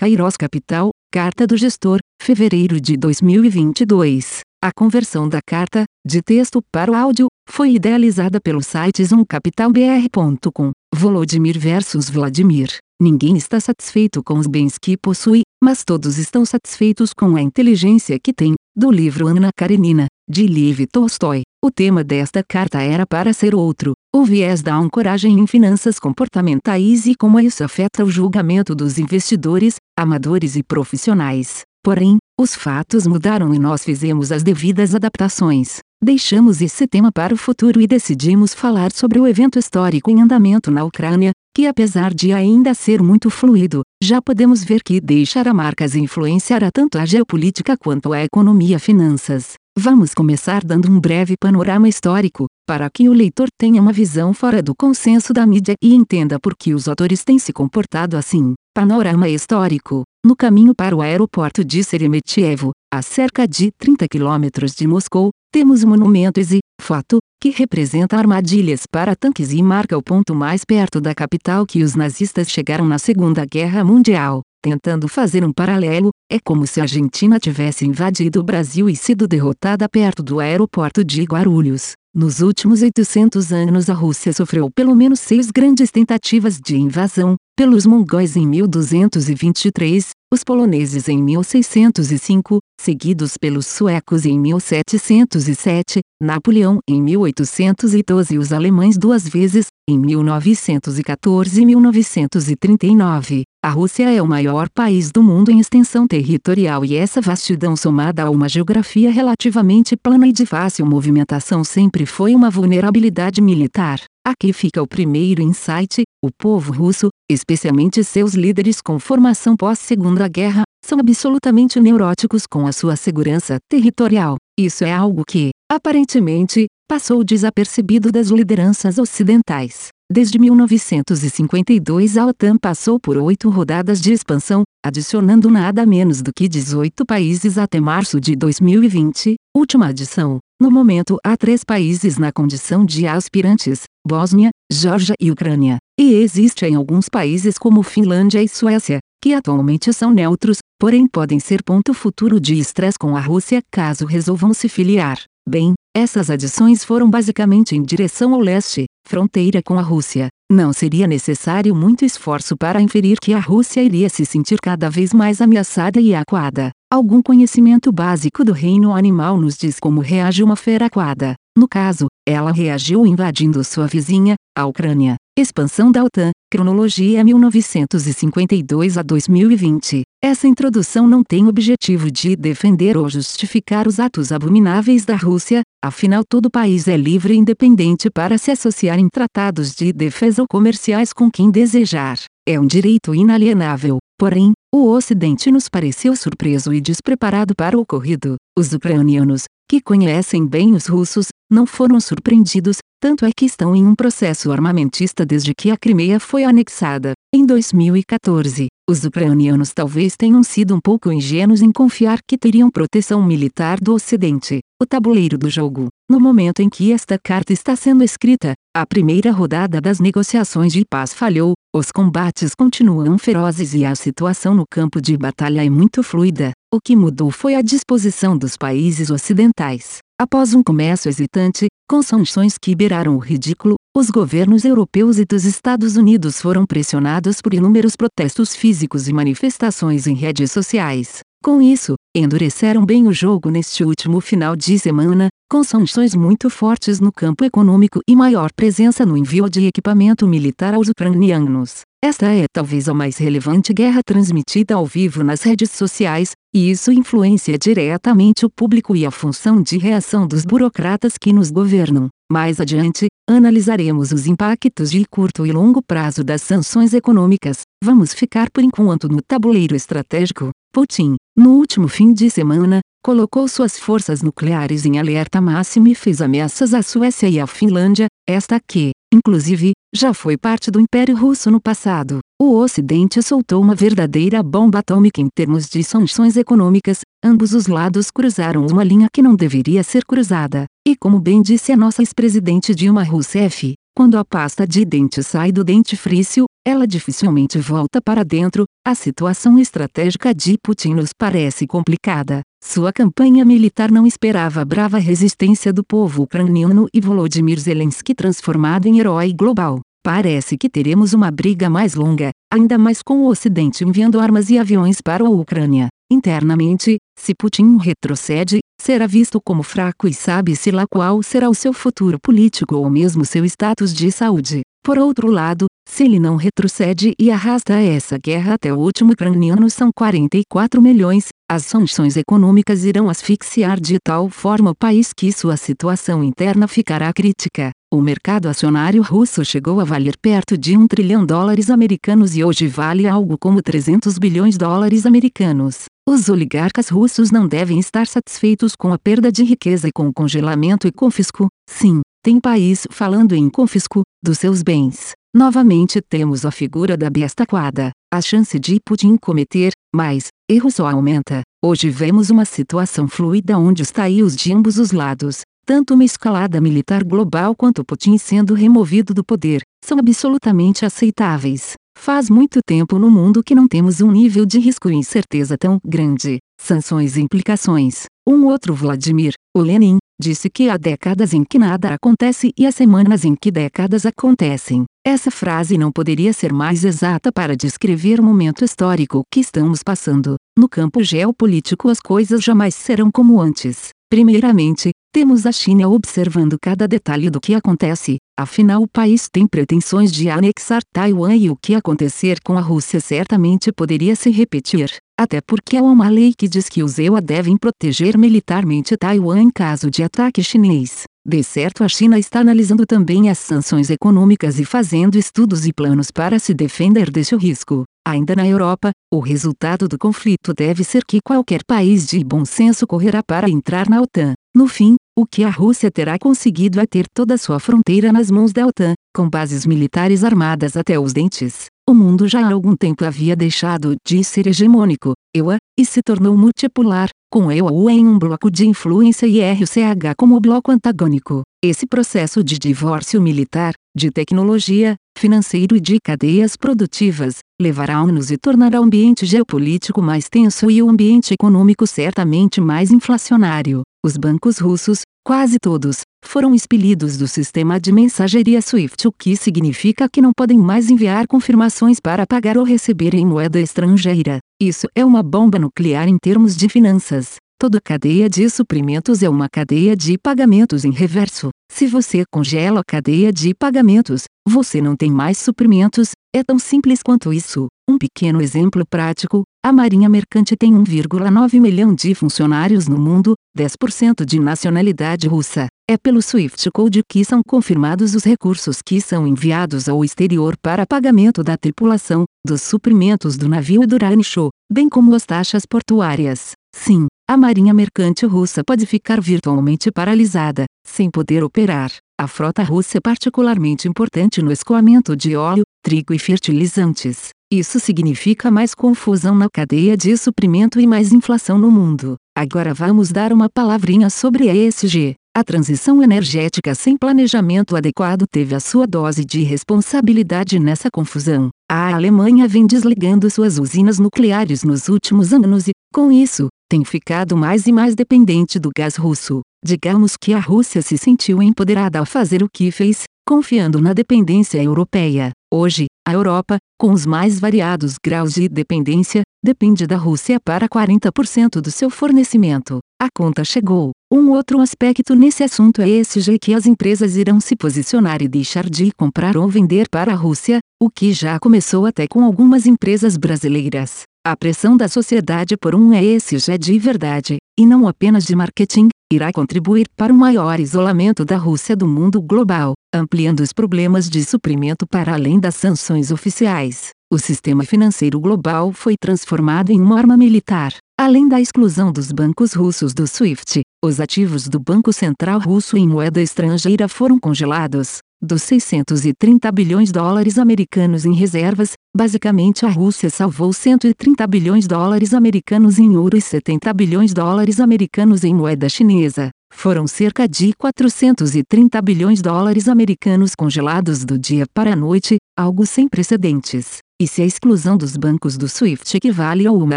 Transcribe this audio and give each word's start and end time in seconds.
Kairos 0.00 0.34
Capital, 0.34 0.88
Carta 1.12 1.46
do 1.46 1.58
Gestor, 1.58 1.98
fevereiro 2.22 2.80
de 2.80 2.96
2022. 2.96 4.40
A 4.64 4.72
conversão 4.74 5.28
da 5.28 5.40
carta, 5.46 5.84
de 6.06 6.22
texto 6.22 6.62
para 6.72 6.90
o 6.90 6.94
áudio, 6.94 7.26
foi 7.46 7.74
idealizada 7.74 8.40
pelo 8.40 8.62
site 8.62 9.04
zoomcapitalbr.com. 9.04 10.70
Volodymyr 10.94 11.58
versus 11.58 12.08
Vladimir. 12.08 12.78
Ninguém 12.98 13.36
está 13.36 13.60
satisfeito 13.60 14.22
com 14.24 14.38
os 14.38 14.46
bens 14.46 14.78
que 14.80 14.96
possui, 14.96 15.42
mas 15.62 15.84
todos 15.84 16.16
estão 16.16 16.46
satisfeitos 16.46 17.12
com 17.12 17.36
a 17.36 17.42
inteligência 17.42 18.18
que 18.18 18.32
tem. 18.32 18.54
Do 18.74 18.90
livro 18.90 19.28
Anna 19.28 19.50
Karenina, 19.54 20.06
de 20.26 20.46
Lev 20.46 20.86
Tolstói. 20.90 21.42
O 21.62 21.70
tema 21.70 22.02
desta 22.02 22.42
carta 22.42 22.80
era 22.80 23.06
para 23.06 23.34
ser 23.34 23.54
outro, 23.54 23.92
o 24.14 24.24
viés 24.24 24.60
da 24.60 24.74
ancoragem 24.74 25.38
em 25.38 25.46
finanças 25.46 25.98
comportamentais 25.98 27.06
e 27.06 27.14
como 27.14 27.38
isso 27.38 27.62
afeta 27.62 28.04
o 28.04 28.10
julgamento 28.10 28.74
dos 28.74 28.98
investidores, 28.98 29.76
amadores 29.98 30.56
e 30.56 30.62
profissionais. 30.62 31.62
Porém, 31.82 32.18
os 32.38 32.54
fatos 32.54 33.06
mudaram 33.06 33.54
e 33.54 33.58
nós 33.58 33.84
fizemos 33.84 34.32
as 34.32 34.42
devidas 34.42 34.94
adaptações. 34.94 35.78
Deixamos 36.02 36.60
esse 36.60 36.86
tema 36.86 37.12
para 37.12 37.32
o 37.32 37.36
futuro 37.36 37.80
e 37.80 37.86
decidimos 37.86 38.52
falar 38.52 38.90
sobre 38.90 39.20
o 39.20 39.26
evento 39.26 39.58
histórico 39.58 40.10
em 40.10 40.20
andamento 40.20 40.70
na 40.70 40.84
Ucrânia, 40.84 41.32
que 41.54 41.66
apesar 41.66 42.12
de 42.12 42.32
ainda 42.32 42.74
ser 42.74 43.02
muito 43.02 43.30
fluido, 43.30 43.82
já 44.02 44.20
podemos 44.20 44.64
ver 44.64 44.82
que 44.82 45.00
deixará 45.00 45.54
marcas 45.54 45.94
e 45.94 46.00
influenciará 46.00 46.70
tanto 46.72 46.98
a 46.98 47.06
geopolítica 47.06 47.76
quanto 47.76 48.12
a 48.12 48.24
economia 48.24 48.78
finanças. 48.78 49.59
Vamos 49.78 50.12
começar 50.12 50.64
dando 50.64 50.90
um 50.90 50.98
breve 50.98 51.36
panorama 51.40 51.88
histórico, 51.88 52.46
para 52.66 52.90
que 52.90 53.08
o 53.08 53.12
leitor 53.12 53.48
tenha 53.56 53.80
uma 53.80 53.92
visão 53.92 54.34
fora 54.34 54.60
do 54.60 54.74
consenso 54.74 55.32
da 55.32 55.46
mídia 55.46 55.74
e 55.80 55.94
entenda 55.94 56.40
por 56.40 56.56
que 56.56 56.74
os 56.74 56.88
autores 56.88 57.22
têm 57.22 57.38
se 57.38 57.52
comportado 57.52 58.16
assim. 58.16 58.54
Panorama 58.74 59.28
histórico. 59.28 60.02
No 60.26 60.34
caminho 60.36 60.74
para 60.74 60.94
o 60.94 61.00
aeroporto 61.00 61.64
de 61.64 61.84
Seremetyevo, 61.84 62.72
a 62.92 63.00
cerca 63.00 63.46
de 63.46 63.70
30 63.78 64.08
quilômetros 64.08 64.74
de 64.74 64.86
Moscou, 64.86 65.30
temos 65.52 65.84
o 65.84 65.88
monumento 65.88 66.40
EXI, 66.40 66.58
foto, 66.82 67.18
que 67.40 67.50
representa 67.50 68.18
armadilhas 68.18 68.82
para 68.90 69.14
tanques 69.16 69.52
e 69.52 69.62
marca 69.62 69.96
o 69.96 70.02
ponto 70.02 70.34
mais 70.34 70.64
perto 70.64 71.00
da 71.00 71.14
capital 71.14 71.64
que 71.64 71.82
os 71.82 71.94
nazistas 71.94 72.50
chegaram 72.50 72.86
na 72.86 72.98
Segunda 72.98 73.46
Guerra 73.46 73.84
Mundial. 73.84 74.42
Tentando 74.62 75.08
fazer 75.08 75.42
um 75.42 75.52
paralelo, 75.54 76.10
é 76.30 76.38
como 76.38 76.66
se 76.66 76.80
a 76.80 76.84
Argentina 76.84 77.40
tivesse 77.40 77.86
invadido 77.86 78.40
o 78.40 78.42
Brasil 78.42 78.90
e 78.90 78.94
sido 78.94 79.26
derrotada 79.26 79.88
perto 79.88 80.22
do 80.22 80.38
aeroporto 80.38 81.02
de 81.02 81.22
Guarulhos. 81.22 81.92
Nos 82.14 82.40
últimos 82.40 82.82
800 82.82 83.52
anos 83.52 83.88
a 83.88 83.94
Rússia 83.94 84.34
sofreu 84.34 84.68
pelo 84.70 84.94
menos 84.94 85.20
seis 85.20 85.50
grandes 85.50 85.90
tentativas 85.90 86.60
de 86.60 86.76
invasão, 86.76 87.36
pelos 87.56 87.86
mongóis 87.86 88.36
em 88.36 88.46
1223, 88.46 90.10
os 90.30 90.44
poloneses 90.44 91.08
em 91.08 91.22
1605, 91.22 92.58
seguidos 92.78 93.38
pelos 93.38 93.66
suecos 93.66 94.26
em 94.26 94.38
1707, 94.38 96.00
Napoleão 96.20 96.80
em 96.86 97.00
1812 97.00 98.34
e 98.34 98.38
os 98.38 98.52
alemães 98.52 98.98
duas 98.98 99.26
vezes, 99.26 99.66
em 99.88 99.98
1914 99.98 101.62
e 101.62 101.64
1939. 101.64 103.44
A 103.62 103.68
Rússia 103.68 104.10
é 104.10 104.22
o 104.22 104.26
maior 104.26 104.70
país 104.70 105.12
do 105.12 105.22
mundo 105.22 105.50
em 105.50 105.60
extensão 105.60 106.06
territorial 106.06 106.82
e 106.82 106.96
essa 106.96 107.20
vastidão 107.20 107.76
somada 107.76 108.22
a 108.22 108.30
uma 108.30 108.48
geografia 108.48 109.10
relativamente 109.10 109.98
plana 109.98 110.26
e 110.26 110.32
de 110.32 110.46
fácil 110.46 110.86
movimentação 110.86 111.62
sempre 111.62 112.06
foi 112.06 112.34
uma 112.34 112.48
vulnerabilidade 112.48 113.42
militar. 113.42 114.00
Aqui 114.26 114.54
fica 114.54 114.82
o 114.82 114.86
primeiro 114.86 115.42
insight: 115.42 116.04
o 116.24 116.30
povo 116.38 116.72
russo, 116.72 117.10
especialmente 117.30 118.02
seus 118.02 118.32
líderes 118.32 118.80
com 118.80 118.98
formação 118.98 119.54
pós-Segunda 119.54 120.26
Guerra, 120.26 120.62
são 120.82 120.98
absolutamente 120.98 121.78
neuróticos 121.78 122.46
com 122.46 122.66
a 122.66 122.72
sua 122.72 122.96
segurança 122.96 123.58
territorial. 123.68 124.36
Isso 124.58 124.84
é 124.84 124.92
algo 124.94 125.22
que, 125.28 125.50
aparentemente, 125.70 126.64
passou 126.88 127.22
desapercebido 127.22 128.10
das 128.10 128.28
lideranças 128.28 128.96
ocidentais. 128.96 129.90
Desde 130.12 130.40
1952 130.40 132.16
a 132.16 132.26
OTAN 132.26 132.56
passou 132.58 132.98
por 132.98 133.16
oito 133.16 133.48
rodadas 133.48 134.00
de 134.00 134.12
expansão, 134.12 134.64
adicionando 134.84 135.48
nada 135.48 135.86
menos 135.86 136.20
do 136.20 136.32
que 136.34 136.48
18 136.48 137.06
países 137.06 137.56
até 137.56 137.78
março 137.78 138.20
de 138.20 138.34
2020, 138.34 139.36
última 139.56 139.86
adição. 139.86 140.40
No 140.60 140.68
momento 140.68 141.16
há 141.24 141.36
três 141.36 141.62
países 141.62 142.18
na 142.18 142.32
condição 142.32 142.84
de 142.84 143.06
aspirantes, 143.06 143.84
Bósnia, 144.04 144.50
Geórgia 144.68 145.14
e 145.20 145.30
Ucrânia, 145.30 145.78
e 145.96 146.14
existe 146.14 146.66
em 146.66 146.74
alguns 146.74 147.08
países 147.08 147.56
como 147.56 147.84
Finlândia 147.84 148.42
e 148.42 148.48
Suécia, 148.48 148.98
que 149.22 149.32
atualmente 149.32 149.92
são 149.92 150.10
neutros, 150.10 150.58
porém 150.76 151.06
podem 151.06 151.38
ser 151.38 151.62
ponto 151.62 151.94
futuro 151.94 152.40
de 152.40 152.58
estresse 152.58 152.98
com 152.98 153.16
a 153.16 153.20
Rússia 153.20 153.60
caso 153.70 154.06
resolvam 154.06 154.52
se 154.52 154.68
filiar. 154.68 155.20
Bem, 155.48 155.74
essas 155.96 156.30
adições 156.30 156.84
foram 156.84 157.10
basicamente 157.10 157.74
em 157.74 157.82
direção 157.82 158.34
ao 158.34 158.40
leste, 158.40 158.84
fronteira 159.06 159.60
com 159.62 159.78
a 159.78 159.82
Rússia. 159.82 160.28
Não 160.50 160.72
seria 160.72 161.06
necessário 161.06 161.74
muito 161.74 162.04
esforço 162.04 162.56
para 162.56 162.80
inferir 162.80 163.18
que 163.20 163.32
a 163.32 163.40
Rússia 163.40 163.82
iria 163.82 164.08
se 164.08 164.24
sentir 164.24 164.58
cada 164.62 164.88
vez 164.88 165.12
mais 165.12 165.40
ameaçada 165.40 166.00
e 166.00 166.14
aquada. 166.14 166.70
Algum 166.92 167.22
conhecimento 167.22 167.90
básico 167.90 168.44
do 168.44 168.52
reino 168.52 168.94
animal 168.94 169.36
nos 169.40 169.56
diz 169.56 169.78
como 169.80 170.00
reage 170.00 170.42
uma 170.42 170.56
fera 170.56 170.86
aquada. 170.86 171.34
No 171.56 171.68
caso, 171.68 172.06
ela 172.26 172.52
reagiu 172.52 173.06
invadindo 173.06 173.62
sua 173.64 173.86
vizinha, 173.86 174.34
a 174.56 174.66
Ucrânia. 174.66 175.16
Expansão 175.38 175.90
da 175.90 176.04
OTAN, 176.04 176.30
cronologia 176.50 177.24
1952 177.24 178.98
a 178.98 179.02
2020. 179.02 180.02
Essa 180.22 180.46
introdução 180.46 181.08
não 181.08 181.24
tem 181.24 181.48
objetivo 181.48 182.10
de 182.10 182.36
defender 182.36 182.94
ou 182.94 183.08
justificar 183.08 183.88
os 183.88 183.98
atos 183.98 184.30
abomináveis 184.30 185.06
da 185.06 185.16
Rússia, 185.16 185.62
afinal 185.82 186.22
todo 186.28 186.50
país 186.50 186.86
é 186.86 186.94
livre 186.94 187.32
e 187.32 187.38
independente 187.38 188.10
para 188.10 188.36
se 188.36 188.50
associar 188.50 188.98
em 188.98 189.08
tratados 189.08 189.74
de 189.74 189.94
defesa 189.94 190.42
ou 190.42 190.46
comerciais 190.46 191.14
com 191.14 191.30
quem 191.30 191.50
desejar. 191.50 192.18
É 192.46 192.60
um 192.60 192.66
direito 192.66 193.14
inalienável. 193.14 193.96
Porém, 194.18 194.52
o 194.74 194.90
Ocidente 194.90 195.50
nos 195.50 195.70
pareceu 195.70 196.14
surpreso 196.14 196.74
e 196.74 196.82
despreparado 196.82 197.54
para 197.56 197.78
o 197.78 197.80
ocorrido. 197.80 198.36
Os 198.58 198.74
ucranianos, 198.74 199.44
que 199.70 199.80
conhecem 199.80 200.46
bem 200.46 200.74
os 200.74 200.86
russos, 200.86 201.28
não 201.50 201.64
foram 201.64 201.98
surpreendidos, 201.98 202.76
tanto 203.00 203.24
é 203.24 203.30
que 203.34 203.46
estão 203.46 203.74
em 203.74 203.86
um 203.86 203.94
processo 203.94 204.52
armamentista 204.52 205.24
desde 205.24 205.54
que 205.54 205.70
a 205.70 205.78
Crimeia 205.78 206.20
foi 206.20 206.44
anexada. 206.44 207.14
Em 207.32 207.46
2014, 207.46 208.66
os 208.90 209.04
ucranianos 209.04 209.72
talvez 209.72 210.16
tenham 210.16 210.42
sido 210.42 210.74
um 210.74 210.80
pouco 210.80 211.12
ingênuos 211.12 211.62
em 211.62 211.70
confiar 211.70 212.18
que 212.26 212.36
teriam 212.36 212.68
proteção 212.68 213.24
militar 213.24 213.78
do 213.80 213.94
Ocidente. 213.94 214.58
O 214.82 214.84
tabuleiro 214.84 215.38
do 215.38 215.48
jogo. 215.48 215.86
No 216.10 216.18
momento 216.18 216.58
em 216.58 216.68
que 216.68 216.90
esta 216.90 217.16
carta 217.22 217.52
está 217.52 217.76
sendo 217.76 218.02
escrita, 218.02 218.54
a 218.76 218.84
primeira 218.84 219.30
rodada 219.30 219.80
das 219.80 220.00
negociações 220.00 220.72
de 220.72 220.84
paz 220.84 221.14
falhou, 221.14 221.52
os 221.72 221.92
combates 221.92 222.52
continuam 222.52 223.16
ferozes 223.16 223.74
e 223.74 223.84
a 223.84 223.94
situação 223.94 224.52
no 224.52 224.64
campo 224.68 225.00
de 225.00 225.16
batalha 225.16 225.64
é 225.64 225.70
muito 225.70 226.02
fluida. 226.02 226.50
O 226.74 226.80
que 226.84 226.96
mudou 226.96 227.30
foi 227.30 227.54
a 227.54 227.62
disposição 227.62 228.36
dos 228.36 228.56
países 228.56 229.08
ocidentais. 229.08 229.98
Após 230.20 230.52
um 230.52 230.64
começo 230.64 231.08
hesitante, 231.08 231.68
com 231.88 232.02
sanções 232.02 232.56
que 232.60 232.74
beiraram 232.74 233.14
o 233.14 233.18
ridículo, 233.18 233.76
os 234.00 234.08
governos 234.08 234.64
europeus 234.64 235.18
e 235.18 235.26
dos 235.26 235.44
Estados 235.44 235.96
Unidos 235.96 236.40
foram 236.40 236.64
pressionados 236.64 237.42
por 237.42 237.52
inúmeros 237.52 237.96
protestos 237.96 238.56
físicos 238.56 239.08
e 239.08 239.12
manifestações 239.12 240.06
em 240.06 240.14
redes 240.14 240.50
sociais. 240.50 241.18
Com 241.44 241.60
isso, 241.60 241.96
endureceram 242.16 242.86
bem 242.86 243.06
o 243.06 243.12
jogo 243.12 243.50
neste 243.50 243.84
último 243.84 244.18
final 244.22 244.56
de 244.56 244.78
semana, 244.78 245.28
com 245.50 245.62
sanções 245.62 246.14
muito 246.14 246.48
fortes 246.48 246.98
no 246.98 247.12
campo 247.12 247.44
econômico 247.44 248.00
e 248.08 248.16
maior 248.16 248.50
presença 248.56 249.04
no 249.04 249.18
envio 249.18 249.50
de 249.50 249.66
equipamento 249.66 250.26
militar 250.26 250.72
aos 250.72 250.88
ucranianos. 250.88 251.80
Esta 252.02 252.32
é 252.32 252.46
talvez 252.50 252.88
a 252.88 252.94
mais 252.94 253.18
relevante 253.18 253.74
guerra 253.74 254.00
transmitida 254.02 254.76
ao 254.76 254.86
vivo 254.86 255.22
nas 255.22 255.42
redes 255.42 255.72
sociais, 255.72 256.32
e 256.54 256.70
isso 256.70 256.90
influencia 256.90 257.58
diretamente 257.58 258.46
o 258.46 258.50
público 258.50 258.96
e 258.96 259.04
a 259.04 259.10
função 259.10 259.62
de 259.62 259.76
reação 259.76 260.26
dos 260.26 260.46
burocratas 260.46 261.18
que 261.20 261.34
nos 261.34 261.50
governam. 261.50 262.08
Mais 262.32 262.60
adiante, 262.60 263.08
analisaremos 263.28 264.12
os 264.12 264.28
impactos 264.28 264.88
de 264.92 265.04
curto 265.04 265.44
e 265.44 265.50
longo 265.50 265.82
prazo 265.82 266.22
das 266.22 266.42
sanções 266.42 266.94
econômicas. 266.94 267.62
Vamos 267.82 268.14
ficar 268.14 268.48
por 268.50 268.62
enquanto 268.62 269.08
no 269.08 269.20
tabuleiro 269.20 269.74
estratégico. 269.74 270.50
Putin, 270.72 271.16
no 271.36 271.54
último 271.54 271.88
fim 271.88 272.12
de 272.12 272.30
semana, 272.30 272.78
colocou 273.02 273.48
suas 273.48 273.76
forças 273.76 274.22
nucleares 274.22 274.86
em 274.86 275.00
alerta 275.00 275.40
máximo 275.40 275.88
e 275.88 275.94
fez 275.96 276.22
ameaças 276.22 276.72
à 276.72 276.82
Suécia 276.82 277.28
e 277.28 277.40
à 277.40 277.48
Finlândia, 277.48 278.06
esta 278.28 278.60
que, 278.60 278.92
inclusive, 279.12 279.72
já 279.92 280.14
foi 280.14 280.36
parte 280.36 280.70
do 280.70 280.78
Império 280.78 281.16
Russo 281.16 281.50
no 281.50 281.60
passado. 281.60 282.20
O 282.42 282.56
Ocidente 282.56 283.22
soltou 283.22 283.60
uma 283.60 283.74
verdadeira 283.74 284.42
bomba 284.42 284.78
atômica 284.78 285.20
em 285.20 285.28
termos 285.28 285.68
de 285.68 285.84
sanções 285.84 286.38
econômicas, 286.38 287.00
ambos 287.22 287.52
os 287.52 287.66
lados 287.66 288.10
cruzaram 288.10 288.66
uma 288.66 288.82
linha 288.82 289.08
que 289.12 289.20
não 289.20 289.36
deveria 289.36 289.82
ser 289.82 290.06
cruzada. 290.06 290.64
E 290.88 290.96
como 290.96 291.20
bem 291.20 291.42
disse 291.42 291.70
a 291.70 291.76
nossa 291.76 292.00
ex-presidente 292.00 292.74
Dilma 292.74 293.02
Rousseff, 293.02 293.74
Quando 293.94 294.16
a 294.16 294.24
pasta 294.24 294.66
de 294.66 294.86
dente 294.86 295.22
sai 295.22 295.52
do 295.52 295.62
dentifrício, 295.62 296.46
ela 296.66 296.86
dificilmente 296.86 297.58
volta 297.58 298.00
para 298.00 298.24
dentro. 298.24 298.64
A 298.86 298.94
situação 298.94 299.58
estratégica 299.58 300.34
de 300.34 300.56
Putin 300.64 300.94
nos 300.94 301.10
parece 301.12 301.66
complicada. 301.66 302.40
Sua 302.64 302.90
campanha 302.90 303.44
militar 303.44 303.90
não 303.90 304.06
esperava 304.06 304.62
a 304.62 304.64
brava 304.64 304.96
resistência 304.96 305.74
do 305.74 305.84
povo 305.84 306.22
ucraniano 306.22 306.86
e 306.94 307.02
Volodymyr 307.02 307.60
Zelensky 307.60 308.14
transformado 308.14 308.86
em 308.86 308.98
herói 308.98 309.34
global. 309.34 309.82
Parece 310.02 310.56
que 310.56 310.70
teremos 310.70 311.12
uma 311.12 311.30
briga 311.30 311.68
mais 311.68 311.94
longa, 311.94 312.30
ainda 312.50 312.78
mais 312.78 313.02
com 313.02 313.20
o 313.20 313.28
Ocidente 313.28 313.84
enviando 313.84 314.18
armas 314.18 314.48
e 314.48 314.58
aviões 314.58 315.02
para 315.02 315.24
a 315.24 315.28
Ucrânia. 315.28 315.88
Internamente, 316.10 316.96
se 317.18 317.34
Putin 317.34 317.76
retrocede, 317.76 318.60
será 318.80 319.06
visto 319.06 319.38
como 319.44 319.62
fraco 319.62 320.08
e 320.08 320.14
sabe-se 320.14 320.70
lá 320.70 320.86
qual 320.90 321.22
será 321.22 321.50
o 321.50 321.54
seu 321.54 321.74
futuro 321.74 322.18
político 322.18 322.76
ou 322.76 322.88
mesmo 322.88 323.26
seu 323.26 323.44
status 323.44 323.92
de 323.92 324.10
saúde. 324.10 324.62
Por 324.82 324.98
outro 324.98 325.30
lado, 325.30 325.66
se 325.90 326.04
ele 326.04 326.20
não 326.20 326.36
retrocede 326.36 327.14
e 327.18 327.32
arrasta 327.32 327.74
essa 327.74 328.16
guerra 328.16 328.54
até 328.54 328.72
o 328.72 328.78
último 328.78 329.12
ucraniano 329.12 329.68
são 329.68 329.90
44 329.92 330.80
milhões, 330.80 331.28
as 331.50 331.64
sanções 331.64 332.16
econômicas 332.16 332.84
irão 332.84 333.10
asfixiar 333.10 333.80
de 333.80 333.98
tal 333.98 334.30
forma 334.30 334.70
o 334.70 334.74
país 334.74 335.12
que 335.12 335.32
sua 335.32 335.56
situação 335.56 336.22
interna 336.22 336.68
ficará 336.68 337.12
crítica. 337.12 337.72
O 337.92 338.00
mercado 338.00 338.48
acionário 338.48 339.02
russo 339.02 339.44
chegou 339.44 339.80
a 339.80 339.84
valer 339.84 340.14
perto 340.22 340.56
de 340.56 340.76
1 340.76 340.86
trilhão 340.86 341.26
dólares 341.26 341.68
americanos 341.68 342.36
e 342.36 342.44
hoje 342.44 342.68
vale 342.68 343.08
algo 343.08 343.36
como 343.36 343.60
300 343.60 344.16
bilhões 344.16 344.56
dólares 344.56 345.04
americanos. 345.04 345.86
Os 346.08 346.28
oligarcas 346.28 346.88
russos 346.88 347.32
não 347.32 347.48
devem 347.48 347.80
estar 347.80 348.06
satisfeitos 348.06 348.76
com 348.76 348.92
a 348.92 348.98
perda 348.98 349.32
de 349.32 349.42
riqueza 349.42 349.88
e 349.88 349.92
com 349.92 350.06
o 350.06 350.14
congelamento 350.14 350.86
e 350.86 350.92
confisco. 350.92 351.48
Sim, 351.68 352.00
tem 352.22 352.38
país 352.38 352.86
falando 352.90 353.34
em 353.34 353.50
confisco 353.50 354.02
dos 354.22 354.38
seus 354.38 354.62
bens. 354.62 355.14
Novamente 355.32 356.00
temos 356.02 356.44
a 356.44 356.50
figura 356.50 356.96
da 356.96 357.08
besta 357.08 357.46
quada. 357.46 357.92
A 358.12 358.20
chance 358.20 358.58
de 358.58 358.80
Putin 358.84 359.16
cometer 359.16 359.70
mais 359.94 360.26
erro 360.50 360.72
só 360.72 360.88
aumenta. 360.90 361.42
Hoje 361.64 361.88
vemos 361.88 362.30
uma 362.30 362.44
situação 362.44 363.06
fluida 363.06 363.56
onde 363.56 363.82
está 363.82 364.08
os 364.08 364.34
de 364.34 364.52
ambos 364.52 364.76
os 364.76 364.90
lados. 364.90 365.42
Tanto 365.64 365.94
uma 365.94 366.02
escalada 366.02 366.60
militar 366.60 367.04
global 367.04 367.54
quanto 367.54 367.84
Putin 367.84 368.18
sendo 368.18 368.54
removido 368.54 369.14
do 369.14 369.22
poder 369.22 369.62
são 369.84 370.00
absolutamente 370.00 370.84
aceitáveis. 370.84 371.74
Faz 371.96 372.28
muito 372.28 372.58
tempo 372.66 372.98
no 372.98 373.08
mundo 373.08 373.40
que 373.40 373.54
não 373.54 373.68
temos 373.68 374.00
um 374.00 374.10
nível 374.10 374.44
de 374.44 374.58
risco 374.58 374.90
e 374.90 374.94
incerteza 374.94 375.56
tão 375.56 375.78
grande. 375.84 376.38
Sanções 376.60 377.16
e 377.16 377.20
implicações. 377.20 378.06
Um 378.26 378.46
outro 378.46 378.74
Vladimir, 378.74 379.34
o 379.56 379.60
Lenin, 379.60 379.98
disse 380.20 380.48
que 380.48 380.68
há 380.68 380.76
décadas 380.76 381.34
em 381.34 381.42
que 381.42 381.58
nada 381.58 381.94
acontece 381.94 382.52
e 382.56 382.66
há 382.66 382.70
semanas 382.70 383.24
em 383.24 383.34
que 383.34 383.50
décadas 383.50 384.06
acontecem. 384.06 384.84
Essa 385.04 385.30
frase 385.30 385.78
não 385.78 385.90
poderia 385.90 386.32
ser 386.32 386.52
mais 386.52 386.84
exata 386.84 387.32
para 387.32 387.56
descrever 387.56 388.20
o 388.20 388.22
momento 388.22 388.64
histórico 388.64 389.24
que 389.32 389.40
estamos 389.40 389.82
passando. 389.82 390.36
No 390.56 390.68
campo 390.68 391.02
geopolítico 391.02 391.88
as 391.88 391.98
coisas 391.98 392.44
jamais 392.44 392.74
serão 392.74 393.10
como 393.10 393.40
antes. 393.40 393.88
Primeiramente, 394.10 394.90
temos 395.12 395.46
a 395.46 395.52
China 395.52 395.88
observando 395.88 396.56
cada 396.60 396.86
detalhe 396.86 397.30
do 397.30 397.40
que 397.40 397.54
acontece, 397.54 398.18
afinal 398.38 398.82
o 398.82 398.88
país 398.88 399.28
tem 399.28 399.46
pretensões 399.46 400.12
de 400.12 400.28
anexar 400.28 400.82
Taiwan 400.92 401.34
e 401.34 401.50
o 401.50 401.56
que 401.56 401.74
acontecer 401.74 402.38
com 402.44 402.58
a 402.58 402.60
Rússia 402.60 403.00
certamente 403.00 403.72
poderia 403.72 404.14
se 404.14 404.30
repetir, 404.30 404.90
até 405.20 405.38
porque 405.42 405.76
há 405.76 405.82
uma 405.82 406.08
lei 406.08 406.32
que 406.32 406.48
diz 406.48 406.66
que 406.66 406.82
os 406.82 406.98
EUA 406.98 407.20
devem 407.20 407.54
proteger 407.54 408.16
militarmente 408.16 408.96
Taiwan 408.96 409.42
em 409.42 409.50
caso 409.50 409.90
de 409.90 410.02
ataque 410.02 410.42
chinês. 410.42 411.02
De 411.28 411.42
certo 411.42 411.84
a 411.84 411.88
China 411.88 412.18
está 412.18 412.40
analisando 412.40 412.86
também 412.86 413.28
as 413.28 413.36
sanções 413.36 413.90
econômicas 413.90 414.58
e 414.58 414.64
fazendo 414.64 415.18
estudos 415.18 415.66
e 415.66 415.74
planos 415.74 416.10
para 416.10 416.38
se 416.38 416.54
defender 416.54 417.10
desse 417.10 417.36
risco. 417.36 417.84
Ainda 418.08 418.34
na 418.34 418.48
Europa, 418.48 418.92
o 419.12 419.20
resultado 419.20 419.86
do 419.86 419.98
conflito 419.98 420.54
deve 420.54 420.82
ser 420.84 421.02
que 421.06 421.20
qualquer 421.22 421.60
país 421.66 422.06
de 422.06 422.24
bom 422.24 422.46
senso 422.46 422.86
correrá 422.86 423.22
para 423.22 423.50
entrar 423.50 423.90
na 423.90 424.00
OTAN. 424.00 424.32
No 424.56 424.66
fim, 424.66 424.96
o 425.14 425.26
que 425.26 425.44
a 425.44 425.50
Rússia 425.50 425.90
terá 425.90 426.18
conseguido 426.18 426.80
é 426.80 426.86
ter 426.86 427.04
toda 427.14 427.36
sua 427.36 427.60
fronteira 427.60 428.10
nas 428.10 428.30
mãos 428.30 428.54
da 428.54 428.66
OTAN, 428.66 428.94
com 429.14 429.28
bases 429.28 429.66
militares 429.66 430.24
armadas 430.24 430.78
até 430.78 430.98
os 430.98 431.12
dentes. 431.12 431.66
O 431.90 431.94
mundo 431.94 432.28
já 432.28 432.46
há 432.46 432.52
algum 432.52 432.76
tempo 432.76 433.04
havia 433.04 433.34
deixado 433.34 433.96
de 434.06 434.22
ser 434.22 434.46
hegemônico, 434.46 435.12
EUA, 435.34 435.56
e 435.76 435.84
se 435.84 436.00
tornou 436.00 436.36
multipolar, 436.36 437.08
com 437.28 437.50
EUA 437.50 437.92
em 437.92 438.06
um 438.06 438.16
bloco 438.16 438.48
de 438.48 438.64
influência 438.64 439.26
e 439.26 439.40
RCH 439.40 440.14
como 440.16 440.38
bloco 440.38 440.70
antagônico. 440.70 441.42
Esse 441.60 441.88
processo 441.88 442.44
de 442.44 442.60
divórcio 442.60 443.20
militar, 443.20 443.74
de 443.92 444.08
tecnologia, 444.12 444.94
financeiro 445.18 445.74
e 445.74 445.80
de 445.80 445.98
cadeias 446.00 446.56
produtivas, 446.56 447.38
levará-nos 447.60 448.30
e 448.30 448.38
tornará 448.38 448.80
o 448.80 448.84
ambiente 448.84 449.26
geopolítico 449.26 450.00
mais 450.00 450.28
tenso 450.28 450.70
e 450.70 450.80
o 450.80 450.88
ambiente 450.88 451.34
econômico 451.34 451.88
certamente 451.88 452.60
mais 452.60 452.92
inflacionário. 452.92 453.82
Os 454.06 454.16
bancos 454.16 454.58
russos, 454.58 455.00
quase 455.24 455.58
todos, 455.58 456.02
foram 456.24 456.54
expelidos 456.54 457.16
do 457.16 457.26
sistema 457.26 457.80
de 457.80 457.92
mensageria 457.92 458.60
SWIFT, 458.60 459.08
o 459.08 459.12
que 459.12 459.36
significa 459.36 460.08
que 460.08 460.20
não 460.20 460.32
podem 460.36 460.58
mais 460.58 460.90
enviar 460.90 461.26
confirmações 461.26 461.98
para 462.00 462.26
pagar 462.26 462.58
ou 462.58 462.64
receber 462.64 463.14
em 463.14 463.26
moeda 463.26 463.60
estrangeira. 463.60 464.38
Isso 464.60 464.86
é 464.94 465.04
uma 465.04 465.22
bomba 465.22 465.58
nuclear 465.58 466.08
em 466.08 466.18
termos 466.18 466.56
de 466.56 466.68
finanças. 466.68 467.36
Toda 467.60 467.78
cadeia 467.78 468.26
de 468.26 468.48
suprimentos 468.48 469.22
é 469.22 469.28
uma 469.28 469.46
cadeia 469.46 469.94
de 469.94 470.16
pagamentos 470.16 470.82
em 470.84 470.90
reverso. 470.90 471.50
Se 471.70 471.86
você 471.86 472.24
congela 472.32 472.80
a 472.80 472.84
cadeia 472.84 473.30
de 473.30 473.54
pagamentos, 473.54 474.24
você 474.48 474.80
não 474.80 474.96
tem 474.96 475.10
mais 475.10 475.36
suprimentos, 475.36 476.12
é 476.34 476.42
tão 476.42 476.58
simples 476.58 477.02
quanto 477.02 477.34
isso. 477.34 477.66
Um 477.88 477.98
pequeno 477.98 478.40
exemplo 478.40 478.82
prático: 478.88 479.42
a 479.70 479.72
Marinha 479.72 480.08
Mercante 480.08 480.56
tem 480.56 480.72
1,9 480.72 481.60
milhão 481.60 481.94
de 481.94 482.12
funcionários 482.12 482.88
no 482.88 482.98
mundo, 482.98 483.34
10% 483.56 484.24
de 484.24 484.40
nacionalidade 484.40 485.28
russa. 485.28 485.68
É 485.88 485.96
pelo 485.96 486.20
Swift 486.20 486.68
Code 486.72 487.02
que 487.08 487.24
são 487.24 487.40
confirmados 487.46 488.16
os 488.16 488.24
recursos 488.24 488.82
que 488.84 489.00
são 489.00 489.28
enviados 489.28 489.88
ao 489.88 490.04
exterior 490.04 490.56
para 490.60 490.84
pagamento 490.84 491.44
da 491.44 491.56
tripulação, 491.56 492.24
dos 492.44 492.62
suprimentos 492.62 493.36
do 493.36 493.48
navio 493.48 493.84
e 493.84 493.86
do 493.86 493.96
rancho, 493.96 494.48
bem 494.72 494.88
como 494.88 495.14
as 495.14 495.24
taxas 495.24 495.64
portuárias. 495.64 496.50
Sim, 496.74 497.06
a 497.28 497.36
marinha 497.36 497.72
mercante 497.72 498.26
russa 498.26 498.64
pode 498.66 498.86
ficar 498.86 499.20
virtualmente 499.20 499.92
paralisada, 499.92 500.64
sem 500.84 501.08
poder 501.08 501.44
operar. 501.44 501.92
A 502.18 502.26
frota 502.26 502.64
russa 502.64 502.98
é 502.98 503.00
particularmente 503.00 503.86
importante 503.86 504.42
no 504.42 504.50
escoamento 504.50 505.14
de 505.14 505.36
óleo, 505.36 505.62
trigo 505.80 506.12
e 506.12 506.18
fertilizantes. 506.18 507.30
Isso 507.52 507.80
significa 507.80 508.48
mais 508.48 508.76
confusão 508.76 509.34
na 509.34 509.48
cadeia 509.52 509.96
de 509.96 510.16
suprimento 510.16 510.78
e 510.78 510.86
mais 510.86 511.12
inflação 511.12 511.58
no 511.58 511.68
mundo. 511.68 512.14
Agora 512.38 512.72
vamos 512.72 513.10
dar 513.10 513.32
uma 513.32 513.48
palavrinha 513.52 514.08
sobre 514.08 514.48
a 514.48 514.54
ESG. 514.54 515.16
A 515.36 515.42
transição 515.42 516.00
energética 516.00 516.76
sem 516.76 516.96
planejamento 516.96 517.74
adequado 517.74 518.24
teve 518.30 518.54
a 518.54 518.60
sua 518.60 518.86
dose 518.86 519.24
de 519.24 519.42
responsabilidade 519.42 520.60
nessa 520.60 520.88
confusão. 520.92 521.50
A 521.68 521.92
Alemanha 521.92 522.46
vem 522.46 522.64
desligando 522.68 523.28
suas 523.28 523.58
usinas 523.58 523.98
nucleares 523.98 524.62
nos 524.62 524.88
últimos 524.88 525.32
anos 525.32 525.66
e, 525.66 525.72
com 525.92 526.12
isso, 526.12 526.46
tem 526.70 526.84
ficado 526.84 527.36
mais 527.36 527.66
e 527.66 527.72
mais 527.72 527.96
dependente 527.96 528.60
do 528.60 528.70
gás 528.76 528.94
russo. 528.94 529.40
Digamos 529.64 530.16
que 530.16 530.32
a 530.32 530.38
Rússia 530.38 530.82
se 530.82 530.96
sentiu 530.96 531.42
empoderada 531.42 531.98
ao 531.98 532.06
fazer 532.06 532.44
o 532.44 532.48
que 532.48 532.70
fez, 532.70 533.02
confiando 533.26 533.80
na 533.80 533.92
dependência 533.92 534.62
europeia. 534.62 535.32
Hoje, 535.52 535.86
a 536.10 536.12
Europa, 536.12 536.58
com 536.76 536.92
os 536.92 537.06
mais 537.06 537.38
variados 537.38 537.94
graus 538.04 538.34
de 538.34 538.48
dependência, 538.48 539.22
depende 539.44 539.86
da 539.86 539.96
Rússia 539.96 540.40
para 540.44 540.68
40% 540.68 541.60
do 541.60 541.70
seu 541.70 541.88
fornecimento. 541.88 542.80
A 543.00 543.06
conta 543.14 543.44
chegou. 543.44 543.92
Um 544.12 544.30
outro 544.30 544.60
aspecto 544.60 545.14
nesse 545.14 545.44
assunto 545.44 545.80
é 545.80 545.88
esse 545.88 546.20
que 546.38 546.52
as 546.52 546.66
empresas 546.66 547.16
irão 547.16 547.40
se 547.40 547.54
posicionar 547.54 548.20
e 548.22 548.28
deixar 548.28 548.68
de 548.68 548.90
comprar 548.98 549.36
ou 549.36 549.48
vender 549.48 549.88
para 549.88 550.12
a 550.12 550.16
Rússia, 550.16 550.58
o 550.82 550.90
que 550.90 551.12
já 551.12 551.38
começou 551.38 551.86
até 551.86 552.08
com 552.08 552.24
algumas 552.24 552.66
empresas 552.66 553.16
brasileiras. 553.16 554.02
A 554.26 554.36
pressão 554.36 554.76
da 554.76 554.88
sociedade 554.88 555.56
por 555.56 555.74
um 555.74 555.94
ESG 555.94 556.58
de 556.58 556.78
verdade, 556.78 557.38
e 557.60 557.66
não 557.66 557.86
apenas 557.86 558.24
de 558.24 558.34
marketing, 558.34 558.88
irá 559.12 559.30
contribuir 559.30 559.86
para 559.94 560.10
um 560.10 560.16
maior 560.16 560.58
isolamento 560.58 561.26
da 561.26 561.36
Rússia 561.36 561.76
do 561.76 561.86
mundo 561.86 562.18
global, 562.22 562.72
ampliando 562.90 563.40
os 563.40 563.52
problemas 563.52 564.08
de 564.08 564.24
suprimento 564.24 564.86
para 564.86 565.12
além 565.12 565.38
das 565.38 565.56
sanções 565.56 566.10
oficiais. 566.10 566.88
O 567.12 567.18
sistema 567.18 567.62
financeiro 567.62 568.18
global 568.18 568.72
foi 568.72 568.94
transformado 568.98 569.68
em 569.70 569.78
uma 569.78 569.98
arma 569.98 570.16
militar. 570.16 570.72
Além 570.98 571.28
da 571.28 571.38
exclusão 571.38 571.92
dos 571.92 572.10
bancos 572.10 572.54
russos 572.54 572.94
do 572.94 573.06
SWIFT, 573.06 573.60
os 573.84 574.00
ativos 574.00 574.48
do 574.48 574.58
Banco 574.58 574.90
Central 574.90 575.38
Russo 575.38 575.76
em 575.76 575.86
moeda 575.86 576.22
estrangeira 576.22 576.88
foram 576.88 577.20
congelados. 577.20 577.98
Dos 578.22 578.42
630 578.42 579.50
bilhões 579.50 579.88
de 579.88 579.94
dólares 579.94 580.36
americanos 580.36 581.06
em 581.06 581.14
reservas, 581.14 581.72
basicamente 581.96 582.66
a 582.66 582.68
Rússia 582.68 583.08
salvou 583.08 583.50
130 583.50 584.26
bilhões 584.26 584.64
de 584.64 584.68
dólares 584.68 585.14
americanos 585.14 585.78
em 585.78 585.96
ouro 585.96 586.18
e 586.18 586.20
70 586.20 586.70
bilhões 586.74 587.12
de 587.12 587.14
dólares 587.14 587.58
americanos 587.58 588.22
em 588.22 588.34
moeda 588.34 588.68
chinesa. 588.68 589.30
Foram 589.50 589.86
cerca 589.86 590.28
de 590.28 590.52
430 590.52 591.80
bilhões 591.80 592.18
de 592.18 592.24
dólares 592.24 592.68
americanos 592.68 593.34
congelados 593.34 594.04
do 594.04 594.18
dia 594.18 594.44
para 594.52 594.74
a 594.74 594.76
noite, 594.76 595.16
algo 595.34 595.64
sem 595.64 595.88
precedentes. 595.88 596.76
E 597.00 597.08
se 597.08 597.22
a 597.22 597.24
exclusão 597.24 597.78
dos 597.78 597.96
bancos 597.96 598.36
do 598.36 598.46
SWIFT 598.46 598.98
equivale 598.98 599.46
a 599.46 599.52
uma 599.52 599.76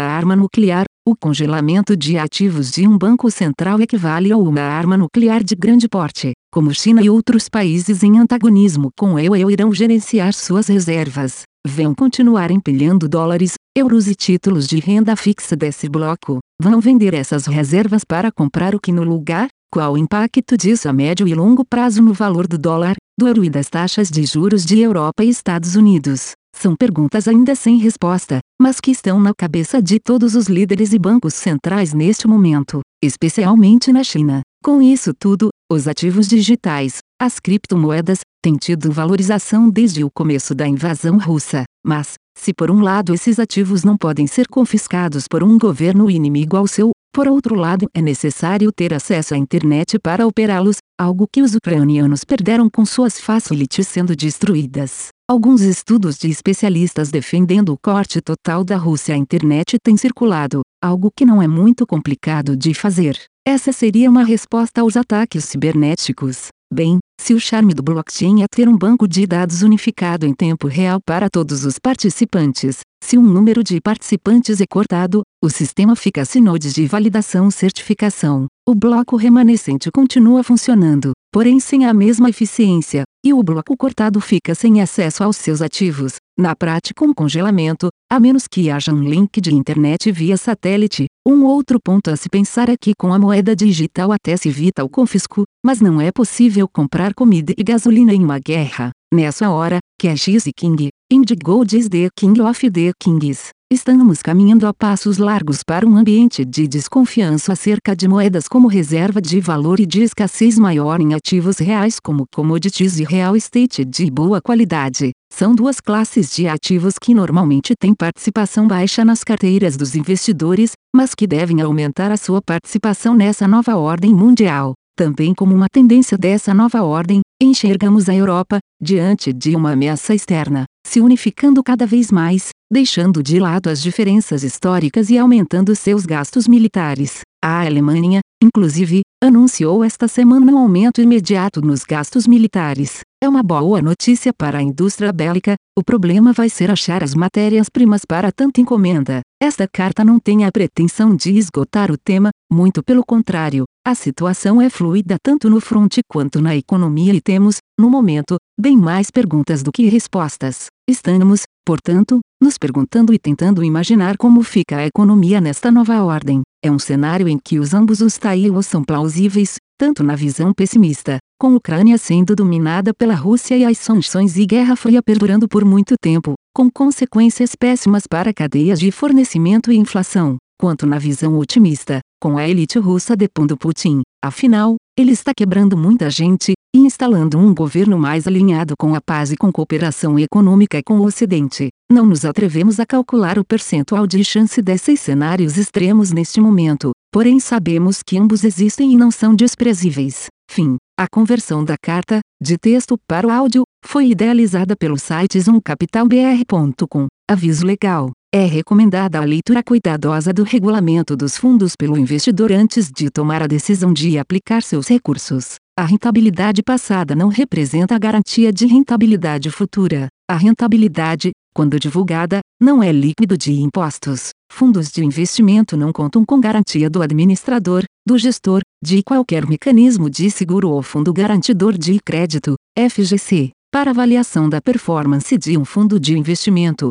arma 0.00 0.36
nuclear, 0.36 0.84
o 1.08 1.16
congelamento 1.16 1.96
de 1.96 2.18
ativos 2.18 2.70
de 2.70 2.86
um 2.86 2.98
banco 2.98 3.30
central 3.30 3.80
equivale 3.80 4.30
a 4.30 4.36
uma 4.36 4.60
arma 4.60 4.98
nuclear 4.98 5.42
de 5.42 5.56
grande 5.56 5.88
porte. 5.88 6.32
Como 6.54 6.72
China 6.72 7.02
e 7.02 7.10
outros 7.10 7.48
países 7.48 8.04
em 8.04 8.16
antagonismo 8.16 8.92
com 8.96 9.14
o 9.14 9.18
EU 9.18 9.50
irão 9.50 9.74
gerenciar 9.74 10.32
suas 10.32 10.68
reservas, 10.68 11.42
vão 11.66 11.92
continuar 11.92 12.52
empilhando 12.52 13.08
dólares, 13.08 13.54
euros 13.76 14.06
e 14.06 14.14
títulos 14.14 14.68
de 14.68 14.78
renda 14.78 15.16
fixa 15.16 15.56
desse 15.56 15.88
bloco, 15.88 16.38
vão 16.62 16.80
vender 16.80 17.12
essas 17.12 17.46
reservas 17.46 18.04
para 18.04 18.30
comprar 18.30 18.72
o 18.72 18.78
que 18.78 18.92
no 18.92 19.02
lugar? 19.02 19.48
Qual 19.68 19.94
o 19.94 19.98
impacto 19.98 20.56
disso 20.56 20.88
a 20.88 20.92
médio 20.92 21.26
e 21.26 21.34
longo 21.34 21.64
prazo 21.64 22.00
no 22.00 22.14
valor 22.14 22.46
do 22.46 22.56
dólar, 22.56 22.94
do 23.18 23.26
euro 23.26 23.42
e 23.42 23.50
das 23.50 23.68
taxas 23.68 24.08
de 24.08 24.24
juros 24.24 24.64
de 24.64 24.78
Europa 24.78 25.24
e 25.24 25.28
Estados 25.30 25.74
Unidos? 25.74 26.34
São 26.54 26.76
perguntas 26.76 27.26
ainda 27.26 27.56
sem 27.56 27.78
resposta, 27.78 28.38
mas 28.62 28.78
que 28.78 28.92
estão 28.92 29.18
na 29.18 29.34
cabeça 29.34 29.82
de 29.82 29.98
todos 29.98 30.36
os 30.36 30.46
líderes 30.46 30.92
e 30.92 31.00
bancos 31.00 31.34
centrais 31.34 31.92
neste 31.92 32.28
momento, 32.28 32.80
especialmente 33.02 33.92
na 33.92 34.04
China. 34.04 34.42
Com 34.62 34.80
isso 34.80 35.12
tudo, 35.12 35.50
os 35.70 35.88
ativos 35.88 36.28
digitais, 36.28 36.98
as 37.20 37.40
criptomoedas, 37.40 38.20
têm 38.42 38.54
tido 38.56 38.92
valorização 38.92 39.70
desde 39.70 40.04
o 40.04 40.10
começo 40.10 40.54
da 40.54 40.68
invasão 40.68 41.18
russa. 41.18 41.64
Mas, 41.84 42.14
se 42.36 42.52
por 42.52 42.70
um 42.70 42.80
lado 42.80 43.14
esses 43.14 43.38
ativos 43.38 43.82
não 43.82 43.96
podem 43.96 44.26
ser 44.26 44.46
confiscados 44.48 45.26
por 45.26 45.42
um 45.42 45.58
governo 45.58 46.10
inimigo 46.10 46.56
ao 46.56 46.66
seu, 46.66 46.90
por 47.14 47.28
outro 47.28 47.54
lado, 47.54 47.88
é 47.94 48.02
necessário 48.02 48.72
ter 48.72 48.92
acesso 48.92 49.34
à 49.34 49.38
internet 49.38 50.00
para 50.00 50.26
operá-los, 50.26 50.78
algo 51.00 51.28
que 51.32 51.42
os 51.42 51.54
ucranianos 51.54 52.24
perderam 52.24 52.68
com 52.68 52.84
suas 52.84 53.20
facilities 53.20 53.86
sendo 53.86 54.16
destruídas. 54.16 55.10
Alguns 55.30 55.60
estudos 55.60 56.18
de 56.18 56.28
especialistas 56.28 57.12
defendendo 57.12 57.72
o 57.72 57.78
corte 57.80 58.20
total 58.20 58.64
da 58.64 58.76
Rússia 58.76 59.14
à 59.14 59.16
internet 59.16 59.76
têm 59.80 59.96
circulado, 59.96 60.62
algo 60.82 61.08
que 61.16 61.24
não 61.24 61.40
é 61.40 61.46
muito 61.46 61.86
complicado 61.86 62.56
de 62.56 62.74
fazer. 62.74 63.16
Essa 63.46 63.70
seria 63.70 64.10
uma 64.10 64.24
resposta 64.24 64.80
aos 64.80 64.96
ataques 64.96 65.44
cibernéticos. 65.44 66.48
Bem, 66.74 66.98
se 67.20 67.32
o 67.32 67.38
charme 67.38 67.72
do 67.72 67.84
blockchain 67.84 68.42
é 68.42 68.46
ter 68.48 68.68
um 68.68 68.76
banco 68.76 69.06
de 69.06 69.24
dados 69.28 69.62
unificado 69.62 70.26
em 70.26 70.34
tempo 70.34 70.66
real 70.66 70.98
para 71.06 71.30
todos 71.30 71.64
os 71.64 71.78
participantes, 71.78 72.80
se 73.00 73.16
um 73.16 73.22
número 73.22 73.62
de 73.62 73.80
participantes 73.80 74.60
é 74.60 74.66
cortado, 74.66 75.22
o 75.40 75.48
sistema 75.48 75.94
fica 75.94 76.24
sem 76.24 76.42
nodes 76.42 76.74
de 76.74 76.84
validação 76.84 77.48
certificação. 77.48 78.46
O 78.68 78.74
bloco 78.74 79.14
remanescente 79.14 79.88
continua 79.88 80.42
funcionando, 80.42 81.12
porém 81.32 81.60
sem 81.60 81.86
a 81.86 81.94
mesma 81.94 82.28
eficiência, 82.28 83.04
e 83.24 83.32
o 83.32 83.40
bloco 83.40 83.76
cortado 83.76 84.20
fica 84.20 84.52
sem 84.52 84.80
acesso 84.80 85.22
aos 85.22 85.36
seus 85.36 85.62
ativos, 85.62 86.16
na 86.38 86.54
prática 86.56 87.04
um 87.04 87.14
congelamento, 87.14 87.88
a 88.10 88.18
menos 88.18 88.46
que 88.48 88.70
haja 88.70 88.92
um 88.92 89.02
link 89.02 89.40
de 89.40 89.54
internet 89.54 90.10
via 90.10 90.36
satélite. 90.36 91.06
Um 91.26 91.44
outro 91.44 91.78
ponto 91.82 92.10
a 92.10 92.16
se 92.16 92.28
pensar 92.28 92.68
é 92.68 92.74
que 92.80 92.92
com 92.98 93.12
a 93.12 93.18
moeda 93.18 93.54
digital 93.56 94.12
até 94.12 94.36
se 94.36 94.48
evita 94.48 94.84
o 94.84 94.88
confisco, 94.88 95.44
mas 95.64 95.80
não 95.80 96.00
é 96.00 96.10
possível 96.12 96.68
comprar 96.68 97.14
comida 97.14 97.54
e 97.56 97.62
gasolina 97.62 98.12
em 98.12 98.22
uma 98.22 98.38
guerra. 98.38 98.90
Nessa 99.12 99.48
hora, 99.50 99.78
Cash 100.00 100.28
is 100.28 100.44
King, 100.56 100.90
Indigold 101.14 101.76
is 101.76 101.88
the 101.90 102.08
King 102.16 102.40
of 102.40 102.70
the 102.70 102.92
Kings. 102.98 103.50
Estamos 103.70 104.22
caminhando 104.22 104.66
a 104.66 104.72
passos 104.72 105.18
largos 105.18 105.62
para 105.62 105.86
um 105.86 105.96
ambiente 105.96 106.44
de 106.44 106.66
desconfiança 106.66 107.52
acerca 107.52 107.94
de 107.94 108.08
moedas 108.08 108.48
como 108.48 108.68
reserva 108.68 109.20
de 109.22 109.38
valor 109.38 109.80
e 109.80 109.86
de 109.86 110.02
escassez 110.02 110.58
maior 110.58 111.00
em 111.00 111.14
ativos 111.14 111.58
reais 111.58 112.00
como 112.02 112.24
commodities 112.34 112.98
e 112.98 113.04
real 113.04 113.36
estate 113.36 113.84
de 113.84 114.10
boa 114.10 114.40
qualidade. 114.40 115.12
São 115.32 115.54
duas 115.54 115.78
classes 115.80 116.34
de 116.34 116.48
ativos 116.48 116.94
que 117.00 117.14
normalmente 117.14 117.74
têm 117.78 117.94
participação 117.94 118.66
baixa 118.66 119.04
nas 119.04 119.22
carteiras 119.22 119.76
dos 119.76 119.94
investidores, 119.94 120.72
mas 120.94 121.14
que 121.14 121.26
devem 121.26 121.60
aumentar 121.60 122.10
a 122.10 122.16
sua 122.16 122.40
participação 122.40 123.14
nessa 123.14 123.46
nova 123.46 123.76
ordem 123.76 124.14
mundial. 124.14 124.74
Também 124.96 125.34
como 125.34 125.52
uma 125.52 125.66
tendência 125.68 126.16
dessa 126.16 126.54
nova 126.54 126.84
ordem, 126.84 127.20
enxergamos 127.42 128.08
a 128.08 128.14
Europa, 128.14 128.58
diante 128.80 129.32
de 129.32 129.56
uma 129.56 129.72
ameaça 129.72 130.14
externa, 130.14 130.66
se 130.86 131.00
unificando 131.00 131.64
cada 131.64 131.84
vez 131.84 132.12
mais, 132.12 132.50
deixando 132.72 133.20
de 133.20 133.40
lado 133.40 133.68
as 133.68 133.82
diferenças 133.82 134.44
históricas 134.44 135.10
e 135.10 135.18
aumentando 135.18 135.74
seus 135.74 136.06
gastos 136.06 136.46
militares. 136.46 137.22
A 137.42 137.66
Alemanha, 137.66 138.20
inclusive, 138.40 139.02
anunciou 139.22 139.82
esta 139.82 140.06
semana 140.06 140.52
um 140.52 140.58
aumento 140.58 141.00
imediato 141.00 141.60
nos 141.60 141.82
gastos 141.82 142.24
militares. 142.26 143.00
É 143.20 143.28
uma 143.28 143.42
boa 143.42 143.82
notícia 143.82 144.32
para 144.32 144.58
a 144.58 144.62
indústria 144.62 145.12
bélica, 145.12 145.56
o 145.76 145.82
problema 145.82 146.32
vai 146.32 146.48
ser 146.48 146.70
achar 146.70 147.02
as 147.02 147.16
matérias-primas 147.16 148.04
para 148.04 148.30
tanta 148.30 148.60
encomenda. 148.60 149.22
Esta 149.42 149.66
carta 149.66 150.04
não 150.04 150.20
tem 150.20 150.44
a 150.44 150.52
pretensão 150.52 151.16
de 151.16 151.36
esgotar 151.36 151.90
o 151.90 151.98
tema, 151.98 152.30
muito 152.50 152.82
pelo 152.82 153.04
contrário, 153.04 153.64
a 153.86 153.94
situação 153.94 154.62
é 154.62 154.70
fluida 154.70 155.16
tanto 155.22 155.50
no 155.50 155.60
fronte 155.60 156.00
quanto 156.08 156.40
na 156.40 156.56
economia 156.56 157.12
e 157.12 157.20
temos, 157.20 157.58
no 157.78 157.90
momento, 157.90 158.36
bem 158.58 158.78
mais 158.78 159.10
perguntas 159.10 159.62
do 159.62 159.70
que 159.70 159.86
respostas. 159.90 160.68
Estamos, 160.88 161.42
portanto, 161.66 162.20
nos 162.42 162.56
perguntando 162.56 163.12
e 163.12 163.18
tentando 163.18 163.62
imaginar 163.62 164.16
como 164.16 164.42
fica 164.42 164.78
a 164.78 164.86
economia 164.86 165.38
nesta 165.38 165.70
nova 165.70 166.02
ordem. 166.02 166.40
É 166.64 166.70
um 166.70 166.78
cenário 166.78 167.28
em 167.28 167.38
que 167.38 167.58
os 167.58 167.74
ambos 167.74 168.00
os 168.00 168.16
taíos 168.16 168.66
são 168.66 168.82
plausíveis, 168.82 169.56
tanto 169.78 170.02
na 170.02 170.16
visão 170.16 170.54
pessimista, 170.54 171.18
com 171.38 171.48
a 171.48 171.56
Ucrânia 171.56 171.98
sendo 171.98 172.34
dominada 172.34 172.94
pela 172.94 173.14
Rússia 173.14 173.54
e 173.54 173.66
as 173.66 173.76
sanções 173.76 174.38
e 174.38 174.46
Guerra 174.46 174.76
Fria 174.76 175.02
perdurando 175.02 175.46
por 175.46 175.62
muito 175.62 175.94
tempo, 176.00 176.32
com 176.56 176.70
consequências 176.70 177.54
péssimas 177.54 178.06
para 178.06 178.32
cadeias 178.32 178.80
de 178.80 178.90
fornecimento 178.90 179.70
e 179.70 179.76
inflação, 179.76 180.38
quanto 180.58 180.86
na 180.86 180.98
visão 180.98 181.36
otimista, 181.36 182.00
com 182.24 182.38
a 182.38 182.48
elite 182.48 182.78
russa 182.78 183.14
depondo 183.14 183.54
Putin. 183.54 184.00
Afinal, 184.24 184.76
ele 184.98 185.12
está 185.12 185.34
quebrando 185.36 185.76
muita 185.76 186.08
gente 186.08 186.54
e 186.74 186.78
instalando 186.78 187.36
um 187.36 187.54
governo 187.54 187.98
mais 187.98 188.26
alinhado 188.26 188.72
com 188.78 188.94
a 188.94 189.00
paz 189.02 189.30
e 189.30 189.36
com 189.36 189.52
cooperação 189.52 190.18
econômica 190.18 190.80
com 190.82 191.00
o 191.00 191.04
Ocidente. 191.04 191.68
Não 191.92 192.06
nos 192.06 192.24
atrevemos 192.24 192.80
a 192.80 192.86
calcular 192.86 193.38
o 193.38 193.44
percentual 193.44 194.06
de 194.06 194.24
chance 194.24 194.62
desses 194.62 195.00
cenários 195.00 195.58
extremos 195.58 196.12
neste 196.12 196.40
momento, 196.40 196.92
porém 197.12 197.38
sabemos 197.38 198.02
que 198.02 198.16
ambos 198.16 198.42
existem 198.42 198.94
e 198.94 198.96
não 198.96 199.10
são 199.10 199.34
desprezíveis. 199.34 200.28
Fim. 200.50 200.78
A 200.98 201.06
conversão 201.06 201.62
da 201.62 201.74
carta, 201.76 202.20
de 202.40 202.56
texto 202.56 202.96
para 203.06 203.26
o 203.26 203.30
áudio, 203.30 203.64
foi 203.84 204.08
idealizada 204.08 204.74
pelo 204.74 204.98
site 204.98 205.38
zoomcapitalbr.com. 205.38 207.06
Aviso 207.28 207.66
legal. 207.66 208.12
É 208.36 208.46
recomendada 208.46 209.20
a 209.20 209.24
leitura 209.24 209.62
cuidadosa 209.62 210.32
do 210.32 210.42
regulamento 210.42 211.16
dos 211.16 211.36
fundos 211.36 211.76
pelo 211.76 211.96
investidor 211.96 212.50
antes 212.50 212.90
de 212.90 213.08
tomar 213.08 213.40
a 213.40 213.46
decisão 213.46 213.92
de 213.92 214.18
aplicar 214.18 214.60
seus 214.60 214.88
recursos. 214.88 215.54
A 215.78 215.84
rentabilidade 215.84 216.60
passada 216.60 217.14
não 217.14 217.28
representa 217.28 217.94
a 217.94 217.98
garantia 217.98 218.52
de 218.52 218.66
rentabilidade 218.66 219.52
futura. 219.52 220.08
A 220.28 220.34
rentabilidade, 220.34 221.30
quando 221.54 221.78
divulgada, 221.78 222.40
não 222.60 222.82
é 222.82 222.90
líquido 222.90 223.38
de 223.38 223.52
impostos. 223.52 224.30
Fundos 224.50 224.90
de 224.90 225.04
investimento 225.04 225.76
não 225.76 225.92
contam 225.92 226.24
com 226.24 226.40
garantia 226.40 226.90
do 226.90 227.02
administrador, 227.02 227.84
do 228.04 228.18
gestor, 228.18 228.62
de 228.82 229.00
qualquer 229.04 229.46
mecanismo 229.46 230.10
de 230.10 230.28
seguro 230.28 230.70
ou 230.70 230.82
fundo 230.82 231.12
garantidor 231.12 231.78
de 231.78 232.00
crédito, 232.04 232.56
FGC. 232.76 233.52
Para 233.72 233.92
avaliação 233.92 234.48
da 234.48 234.60
performance 234.60 235.38
de 235.38 235.56
um 235.56 235.64
fundo 235.64 235.98
de 236.00 236.18
investimento, 236.18 236.90